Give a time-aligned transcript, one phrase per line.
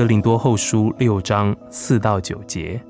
[0.00, 2.80] 哥林多后书六章四到九节，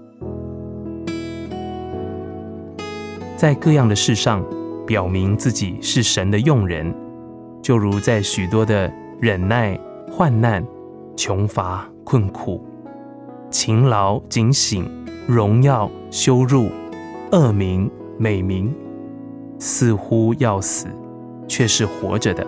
[3.37, 4.45] 在各样的事上
[4.87, 6.95] 表明自己是神的用人，
[7.61, 8.89] 就如在许多的
[9.21, 9.77] 忍耐、
[10.09, 10.65] 患难、
[11.17, 12.65] 穷乏、困苦、
[13.51, 14.89] 勤劳、警醒、
[15.27, 16.69] 荣耀、羞辱、
[17.33, 18.73] 恶名、美名，
[19.59, 20.87] 似乎要死，
[21.49, 22.47] 却是活着的。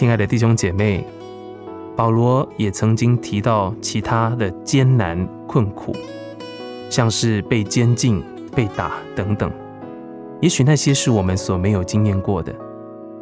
[0.00, 1.04] 亲爱的弟兄姐妹，
[1.94, 5.94] 保罗也曾经提到其他的艰难困苦，
[6.88, 8.24] 像是被监禁、
[8.56, 9.52] 被打等等。
[10.40, 12.50] 也许那些是我们所没有经验过的，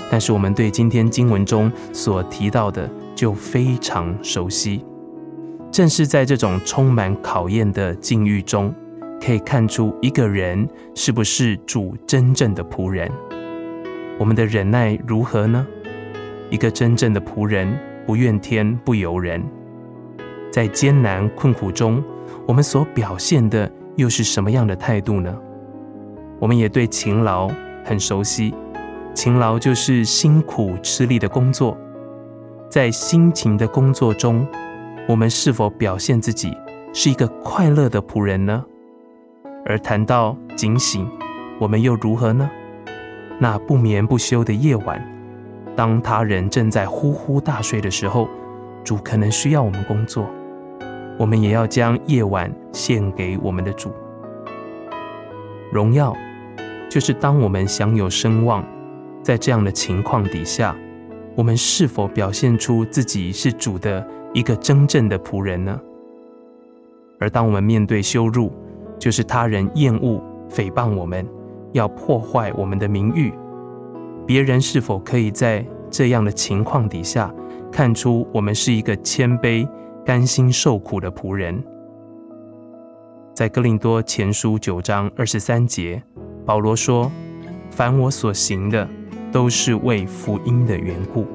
[0.09, 4.85] 但是我们对今天经文中所提到的就非常熟悉。
[5.73, 8.73] 正是在这种充满考验的境遇中，
[9.21, 13.11] 可以看出一个人是不是主真正的仆人。
[14.17, 15.67] 我们的忍耐如何呢？
[16.51, 19.43] 一个真正的仆人，不怨天不尤人，
[20.51, 22.03] 在艰难困苦中，
[22.47, 25.37] 我们所表现的又是什么样的态度呢？
[26.39, 27.51] 我们也对勤劳
[27.85, 28.55] 很熟悉，
[29.15, 31.77] 勤劳就是辛苦吃力的工作。
[32.71, 34.47] 在辛勤的工作中，
[35.09, 36.57] 我们是否表现自己
[36.93, 38.65] 是一个快乐的仆人呢？
[39.67, 41.07] 而谈到警醒，
[41.59, 42.49] 我们又如何呢？
[43.39, 45.18] 那不眠不休的夜晚。
[45.79, 48.29] 当他人正在呼呼大睡的时候，
[48.83, 50.29] 主可能需要我们工作，
[51.17, 53.93] 我们也要将夜晚献给我们的主。
[55.71, 56.13] 荣耀，
[56.91, 58.65] 就是当我们享有声望，
[59.23, 60.75] 在这样的情况底下，
[61.37, 64.05] 我们是否表现出自己是主的
[64.35, 65.81] 一个真正的仆人呢？
[67.21, 68.51] 而当我们面对羞辱，
[68.99, 70.21] 就是他人厌恶、
[70.51, 71.25] 诽谤我们，
[71.71, 73.33] 要破坏我们的名誉。
[74.27, 77.35] 别人是否可以在这样的情况底下
[77.71, 79.69] 看出我们是一个谦卑、
[80.05, 81.63] 甘心受苦的仆人？
[83.35, 86.03] 在哥林多前书九章二十三节，
[86.45, 87.11] 保罗说
[87.71, 88.89] ：“凡我所行的，
[89.31, 91.27] 都是为福音的缘故。”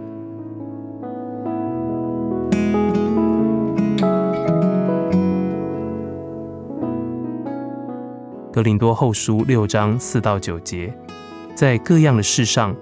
[8.52, 10.94] 哥林多后书六章四到九节。
[11.56, 12.75] 在各样的事上，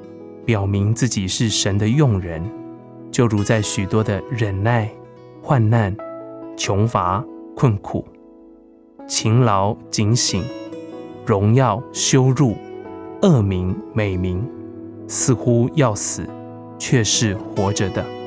[0.45, 2.43] 表明自己是神的用人，
[3.11, 4.89] 就如在许多的忍耐、
[5.41, 5.95] 患难、
[6.57, 7.23] 穷乏、
[7.55, 8.05] 困苦、
[9.07, 10.43] 勤劳、警醒、
[11.25, 12.55] 荣耀、羞辱、
[13.21, 14.43] 恶名、美名，
[15.07, 16.27] 似乎要死，
[16.79, 18.20] 却是活着的。